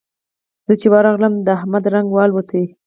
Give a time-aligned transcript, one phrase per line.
[0.67, 2.49] زه چې ورغلم؛ د احمد رنګ والوت.